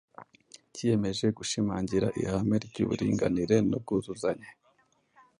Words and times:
kiyemeje 0.73 1.25
gushimangira 1.37 2.07
ihame 2.21 2.55
ry’uburinganire 2.67 3.55
n’ubwuzuzanye. 3.69 4.49